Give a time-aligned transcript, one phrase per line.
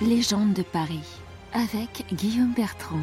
[0.00, 1.20] Légende de Paris
[1.52, 3.00] avec Guillaume Bertrand.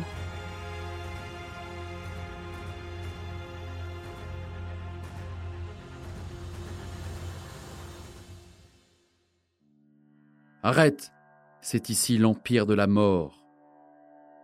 [10.63, 11.12] Arrête
[11.59, 13.46] C'est ici l'empire de la mort.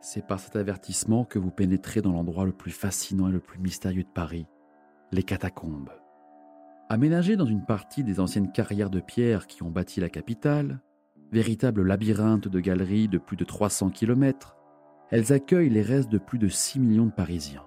[0.01, 3.59] C'est par cet avertissement que vous pénétrez dans l'endroit le plus fascinant et le plus
[3.59, 4.45] mystérieux de Paris,
[5.13, 5.93] les catacombes.
[6.89, 10.81] Aménagées dans une partie des anciennes carrières de pierre qui ont bâti la capitale,
[11.31, 14.57] véritable labyrinthe de galeries de plus de 300 km,
[15.09, 17.65] elles accueillent les restes de plus de 6 millions de Parisiens.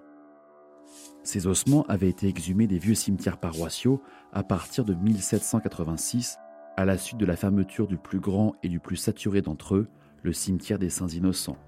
[1.23, 4.03] Ces ossements avaient été exhumés des vieux cimetières paroissiaux
[4.33, 6.39] à partir de 1786,
[6.77, 9.89] à la suite de la fermeture du plus grand et du plus saturé d'entre eux,
[10.23, 11.59] le cimetière des Saints Innocents.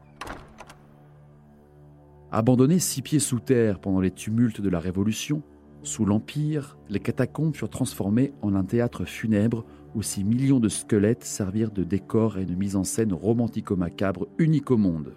[2.33, 5.42] Abandonnés six pieds sous terre pendant les tumultes de la Révolution,
[5.87, 9.65] sous l'Empire, les catacombes furent transformées en un théâtre funèbre
[9.95, 14.73] où ces millions de squelettes servirent de décor et de mise en scène romantico-macabre unique
[14.73, 15.15] au monde.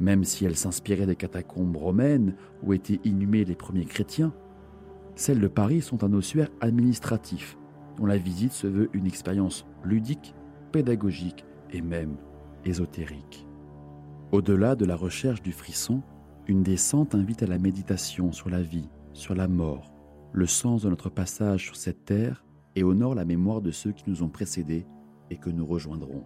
[0.00, 4.32] Même si elles s'inspiraient des catacombes romaines où étaient inhumés les premiers chrétiens,
[5.14, 7.58] celles de Paris sont un ossuaire administratif
[7.98, 10.34] dont la visite se veut une expérience ludique,
[10.72, 12.16] pédagogique et même
[12.64, 13.46] ésotérique.
[14.32, 16.02] Au-delà de la recherche du frisson,
[16.48, 19.92] une descente invite à la méditation sur la vie, sur la mort,
[20.32, 22.44] le sens de notre passage sur cette terre
[22.76, 24.86] et honore la mémoire de ceux qui nous ont précédés
[25.30, 26.24] et que nous rejoindrons.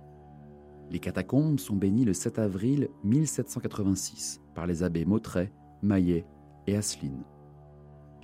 [0.90, 6.24] Les catacombes sont bénies le 7 avril 1786 par les abbés Mautret, Maillet
[6.66, 7.22] et Asseline.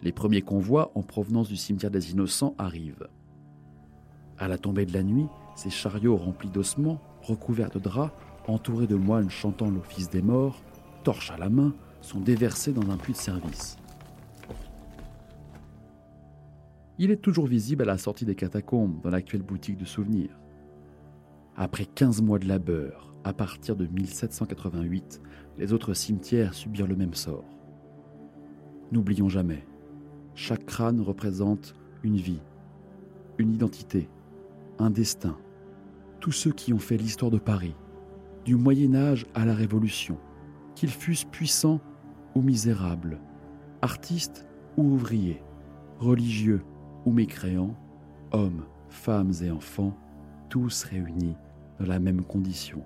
[0.02, 3.08] Les premiers convois en provenance du cimetière des Innocents arrivent.
[4.38, 8.14] À la tombée de la nuit, ces chariots remplis d'ossements, recouverts de draps,
[8.48, 10.62] entourés de moines chantant l'office des morts,
[11.04, 13.76] torches à la main, sont déversés dans un puits de service.
[16.96, 20.38] Il est toujours visible à la sortie des catacombes dans l'actuelle boutique de souvenirs.
[21.56, 25.20] Après 15 mois de labeur, à partir de 1788,
[25.58, 27.48] les autres cimetières subirent le même sort.
[28.92, 29.66] N'oublions jamais,
[30.36, 31.74] chaque crâne représente
[32.04, 32.42] une vie,
[33.38, 34.08] une identité,
[34.78, 35.36] un destin.
[36.20, 37.74] Tous ceux qui ont fait l'histoire de Paris,
[38.44, 40.18] du Moyen Âge à la Révolution,
[40.76, 41.80] qu'ils fussent puissants
[42.36, 43.20] ou misérables,
[43.82, 45.42] artistes ou ouvriers,
[45.98, 46.62] religieux
[47.04, 47.76] ou mécréants,
[48.32, 49.96] hommes, femmes et enfants,
[50.48, 51.36] tous réunis
[51.78, 52.82] dans la même condition.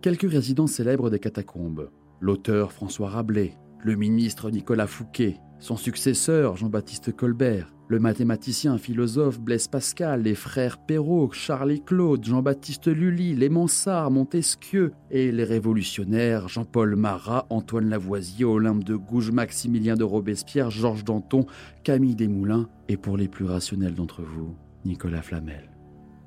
[0.00, 1.90] Quelques résidents célèbres des catacombes,
[2.20, 9.68] l'auteur François Rabelais, le ministre Nicolas Fouquet, son successeur Jean-Baptiste Colbert, le mathématicien philosophe Blaise
[9.68, 16.48] Pascal, les frères Perrault, Charles et Claude, Jean-Baptiste Lully, les Mansart, Montesquieu et les révolutionnaires
[16.48, 21.46] Jean-Paul Marat, Antoine Lavoisier, Olympe de Gouges, Maximilien de Robespierre, Georges Danton,
[21.82, 25.70] Camille Desmoulins et pour les plus rationnels d'entre vous, Nicolas Flamel.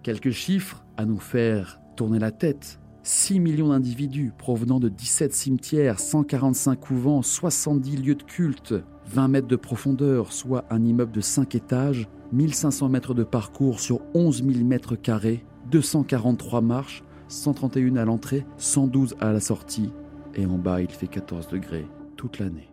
[0.03, 2.79] Quelques chiffres à nous faire tourner la tête.
[3.03, 8.73] 6 millions d'individus provenant de 17 cimetières, 145 couvents, 70 lieux de culte,
[9.07, 14.01] 20 mètres de profondeur, soit un immeuble de 5 étages, 1500 mètres de parcours sur
[14.13, 19.91] 11 000 mètres carrés, 243 marches, 131 à l'entrée, 112 à la sortie,
[20.35, 21.85] et en bas il fait 14 degrés
[22.15, 22.69] toute l'année.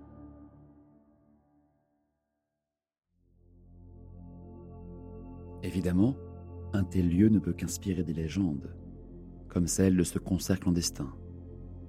[5.63, 6.17] Évidemment,
[6.73, 8.75] un tel lieu ne peut qu'inspirer des légendes,
[9.49, 11.09] comme celle de ce concert clandestin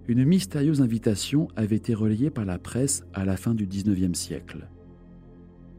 [0.08, 4.68] une mystérieuse invitation avait été relayée par la presse à la fin du XIXe siècle.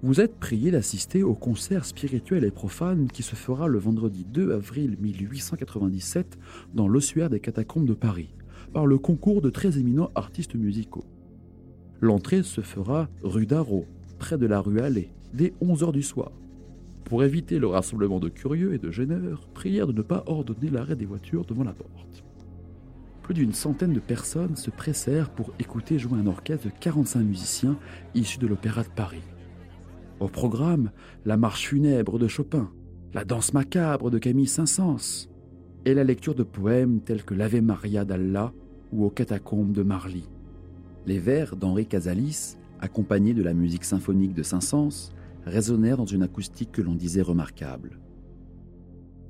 [0.03, 4.53] Vous êtes prié d'assister au concert spirituel et profane qui se fera le vendredi 2
[4.53, 6.39] avril 1897
[6.75, 8.35] dans l'ossuaire des catacombes de Paris,
[8.73, 11.05] par le concours de très éminents artistes musicaux.
[12.01, 13.87] L'entrée se fera rue d'Arrault,
[14.19, 16.33] près de la rue Allée, dès 11h du soir.
[17.05, 20.97] Pour éviter le rassemblement de curieux et de gêneurs, prière de ne pas ordonner l'arrêt
[20.97, 22.26] des voitures devant la porte
[23.27, 27.77] plus d'une centaine de personnes se pressèrent pour écouter jouer un orchestre de 45 musiciens
[28.15, 29.25] issus de l'Opéra de Paris.
[30.21, 30.93] Au programme,
[31.25, 32.71] la marche funèbre de Chopin,
[33.15, 35.27] la danse macabre de Camille Saint-Saëns
[35.85, 38.53] et la lecture de poèmes tels que l'Ave Maria d'Allah
[38.93, 40.29] ou aux catacombes de Marly.
[41.05, 45.11] Les vers d'Henri Casalis, accompagnés de la musique symphonique de Saint-Saëns,
[45.45, 47.99] résonnèrent dans une acoustique que l'on disait remarquable.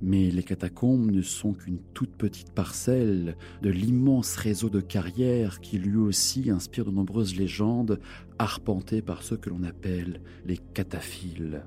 [0.02, 5.78] Mais les catacombes ne sont qu'une toute petite parcelle de l'immense réseau de carrières qui
[5.78, 7.98] lui aussi inspire de nombreuses légendes
[8.38, 11.64] arpentées par ceux que l'on appelle les cataphiles.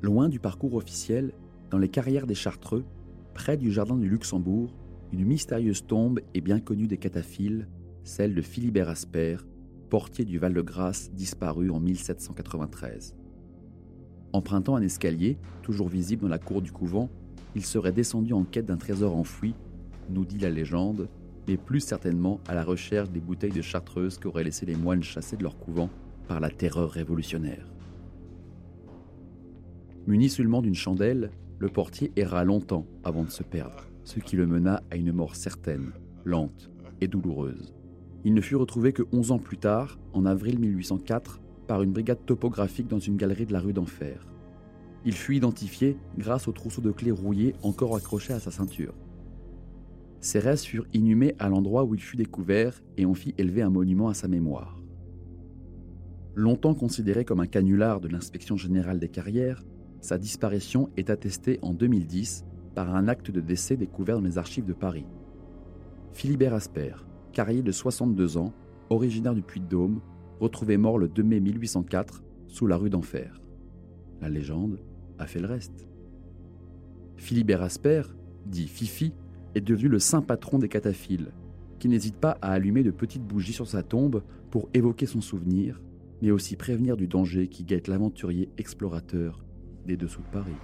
[0.00, 1.32] Loin du parcours officiel,
[1.70, 2.84] dans les carrières des Chartreux,
[3.34, 4.74] près du jardin du Luxembourg,
[5.12, 7.68] une mystérieuse tombe est bien connue des cataphiles,
[8.04, 9.38] celle de Philibert Asper,
[9.90, 13.17] portier du Val-de-Grâce disparu en 1793.
[14.32, 17.08] Empruntant un escalier, toujours visible dans la cour du couvent,
[17.54, 19.54] il serait descendu en quête d'un trésor enfoui,
[20.10, 21.08] nous dit la légende,
[21.46, 25.36] mais plus certainement à la recherche des bouteilles de chartreuse qu'auraient laissé les moines chassés
[25.36, 25.88] de leur couvent
[26.26, 27.66] par la terreur révolutionnaire.
[30.06, 34.46] Muni seulement d'une chandelle, le portier erra longtemps avant de se perdre, ce qui le
[34.46, 35.92] mena à une mort certaine,
[36.24, 36.70] lente
[37.00, 37.74] et douloureuse.
[38.24, 42.24] Il ne fut retrouvé que 11 ans plus tard, en avril 1804, par une brigade
[42.26, 44.26] topographique dans une galerie de la rue d'Enfer.
[45.04, 48.94] Il fut identifié grâce au trousseau de clés rouillé encore accroché à sa ceinture.
[50.20, 53.70] Ses restes furent inhumés à l'endroit où il fut découvert et on fit élever un
[53.70, 54.82] monument à sa mémoire.
[56.34, 59.62] Longtemps considéré comme un canular de l'inspection générale des carrières,
[60.00, 62.44] sa disparition est attestée en 2010
[62.74, 65.06] par un acte de décès découvert dans les archives de Paris.
[66.12, 66.94] Philibert Asper,
[67.32, 68.52] carrier de 62 ans,
[68.90, 70.00] originaire du Puy-de-Dôme,
[70.40, 73.40] retrouvé mort le 2 mai 1804 sous la rue d'Enfer.
[74.20, 74.78] La légende
[75.18, 75.88] a fait le reste.
[77.16, 78.02] Philibert Asper,
[78.46, 79.12] dit Fifi,
[79.54, 81.32] est devenu le saint patron des cataphiles,
[81.78, 85.80] qui n'hésite pas à allumer de petites bougies sur sa tombe pour évoquer son souvenir,
[86.22, 89.44] mais aussi prévenir du danger qui guette l'aventurier explorateur
[89.86, 90.56] des dessous de Paris.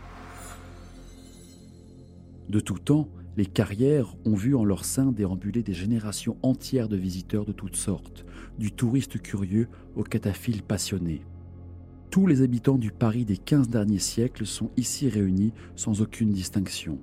[2.48, 6.96] De tout temps, les carrières ont vu en leur sein déambuler des générations entières de
[6.96, 8.24] visiteurs de toutes sortes,
[8.58, 11.22] du touriste curieux au cataphile passionné.
[12.10, 17.00] Tous les habitants du Paris des 15 derniers siècles sont ici réunis sans aucune distinction.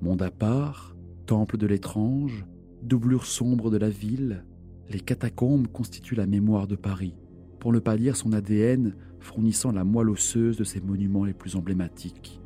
[0.00, 0.94] Monde à part,
[1.26, 2.46] temple de l'étrange,
[2.82, 4.44] doublure sombre de la ville,
[4.90, 7.14] les catacombes constituent la mémoire de Paris,
[7.58, 11.56] pour ne pas dire son ADN fournissant la moelle osseuse de ses monuments les plus
[11.56, 12.40] emblématiques.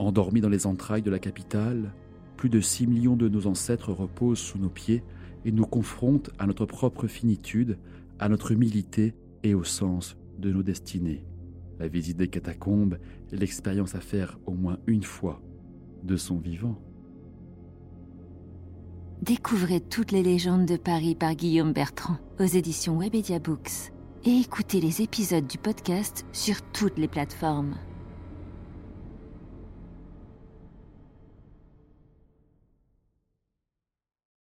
[0.00, 1.92] Endormis dans les entrailles de la capitale,
[2.38, 5.04] plus de 6 millions de nos ancêtres reposent sous nos pieds
[5.44, 7.78] et nous confrontent à notre propre finitude,
[8.18, 11.22] à notre humilité et au sens de nos destinées.
[11.78, 12.96] La visite des catacombes
[13.30, 15.42] est l'expérience à faire au moins une fois
[16.02, 16.80] de son vivant.
[19.20, 23.92] Découvrez toutes les légendes de Paris par Guillaume Bertrand aux éditions Webedia Books
[24.24, 27.74] et écoutez les épisodes du podcast sur toutes les plateformes.